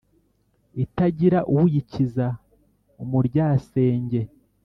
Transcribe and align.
itagira 0.83 1.39
uyikiza 1.55 2.27
umuryasenge 3.03 4.21